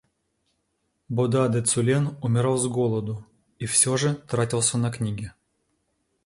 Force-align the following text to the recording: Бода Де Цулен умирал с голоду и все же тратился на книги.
Бода 1.09 1.47
Де 1.49 1.61
Цулен 1.61 2.17
умирал 2.23 2.57
с 2.57 2.65
голоду 2.67 3.23
и 3.59 3.65
все 3.67 3.97
же 3.97 4.15
тратился 4.15 4.79
на 4.79 4.91
книги. 4.91 5.31